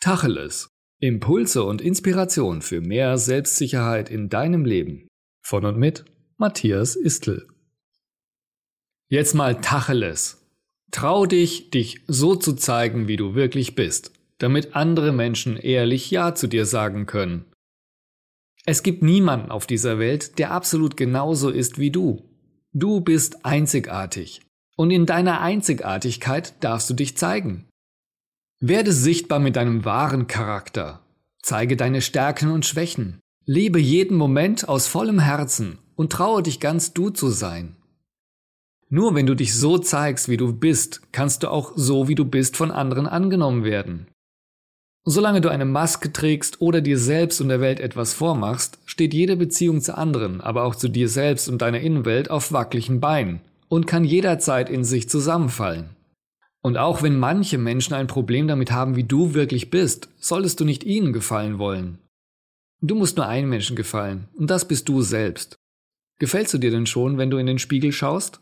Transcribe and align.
Tacheles. 0.00 0.70
Impulse 1.00 1.64
und 1.64 1.80
Inspiration 1.80 2.62
für 2.62 2.80
mehr 2.80 3.18
Selbstsicherheit 3.18 4.10
in 4.10 4.28
deinem 4.28 4.64
Leben. 4.64 5.08
Von 5.44 5.64
und 5.64 5.76
mit 5.76 6.04
Matthias 6.36 6.94
Istl. 6.94 7.48
Jetzt 9.08 9.34
mal 9.34 9.60
Tacheles. 9.60 10.46
Trau 10.92 11.26
dich, 11.26 11.70
dich 11.70 12.02
so 12.06 12.36
zu 12.36 12.54
zeigen, 12.54 13.08
wie 13.08 13.16
du 13.16 13.34
wirklich 13.34 13.74
bist, 13.74 14.12
damit 14.38 14.76
andere 14.76 15.10
Menschen 15.10 15.56
ehrlich 15.56 16.12
Ja 16.12 16.32
zu 16.32 16.46
dir 16.46 16.64
sagen 16.64 17.06
können. 17.06 17.46
Es 18.66 18.84
gibt 18.84 19.02
niemanden 19.02 19.50
auf 19.50 19.66
dieser 19.66 19.98
Welt, 19.98 20.38
der 20.38 20.52
absolut 20.52 20.96
genauso 20.96 21.50
ist 21.50 21.78
wie 21.78 21.90
du. 21.90 22.30
Du 22.72 23.00
bist 23.00 23.44
einzigartig. 23.44 24.42
Und 24.76 24.92
in 24.92 25.06
deiner 25.06 25.40
Einzigartigkeit 25.40 26.62
darfst 26.62 26.88
du 26.88 26.94
dich 26.94 27.16
zeigen. 27.16 27.67
Werde 28.60 28.92
sichtbar 28.92 29.38
mit 29.38 29.54
deinem 29.54 29.84
wahren 29.84 30.26
Charakter. 30.26 31.00
Zeige 31.40 31.76
deine 31.76 32.00
Stärken 32.00 32.50
und 32.50 32.66
Schwächen. 32.66 33.20
Lebe 33.44 33.78
jeden 33.78 34.16
Moment 34.16 34.68
aus 34.68 34.88
vollem 34.88 35.20
Herzen 35.20 35.78
und 35.94 36.10
traue 36.10 36.42
dich 36.42 36.58
ganz 36.58 36.92
du 36.92 37.10
zu 37.10 37.28
sein. 37.28 37.76
Nur 38.88 39.14
wenn 39.14 39.26
du 39.26 39.36
dich 39.36 39.54
so 39.54 39.78
zeigst, 39.78 40.28
wie 40.28 40.36
du 40.36 40.52
bist, 40.52 41.02
kannst 41.12 41.44
du 41.44 41.50
auch 41.50 41.72
so, 41.76 42.08
wie 42.08 42.16
du 42.16 42.24
bist, 42.24 42.56
von 42.56 42.72
anderen 42.72 43.06
angenommen 43.06 43.62
werden. 43.62 44.08
Solange 45.04 45.40
du 45.40 45.50
eine 45.50 45.64
Maske 45.64 46.12
trägst 46.12 46.60
oder 46.60 46.80
dir 46.80 46.98
selbst 46.98 47.40
und 47.40 47.48
der 47.48 47.60
Welt 47.60 47.78
etwas 47.78 48.12
vormachst, 48.12 48.78
steht 48.86 49.14
jede 49.14 49.36
Beziehung 49.36 49.80
zu 49.80 49.96
anderen, 49.96 50.40
aber 50.40 50.64
auch 50.64 50.74
zu 50.74 50.88
dir 50.88 51.08
selbst 51.08 51.48
und 51.48 51.62
deiner 51.62 51.80
Innenwelt 51.80 52.28
auf 52.28 52.52
wackeligen 52.52 52.98
Beinen 52.98 53.40
und 53.68 53.86
kann 53.86 54.04
jederzeit 54.04 54.68
in 54.68 54.84
sich 54.84 55.08
zusammenfallen. 55.08 55.90
Und 56.62 56.76
auch 56.76 57.02
wenn 57.02 57.18
manche 57.18 57.58
Menschen 57.58 57.94
ein 57.94 58.06
Problem 58.06 58.48
damit 58.48 58.72
haben, 58.72 58.96
wie 58.96 59.04
du 59.04 59.34
wirklich 59.34 59.70
bist, 59.70 60.08
solltest 60.18 60.60
du 60.60 60.64
nicht 60.64 60.84
ihnen 60.84 61.12
gefallen 61.12 61.58
wollen. 61.58 61.98
Du 62.80 62.94
musst 62.94 63.16
nur 63.16 63.26
einem 63.26 63.48
Menschen 63.48 63.76
gefallen, 63.76 64.28
und 64.34 64.50
das 64.50 64.66
bist 64.66 64.88
du 64.88 65.02
selbst. 65.02 65.56
Gefällst 66.18 66.54
du 66.54 66.58
dir 66.58 66.70
denn 66.70 66.86
schon, 66.86 67.18
wenn 67.18 67.30
du 67.30 67.38
in 67.38 67.46
den 67.46 67.58
Spiegel 67.58 67.92
schaust? 67.92 68.40